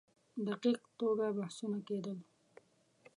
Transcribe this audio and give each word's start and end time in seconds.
دقیق 0.47 0.81
توګه 0.99 1.25
بحثونه 1.37 1.79
کېدل. 1.87 2.17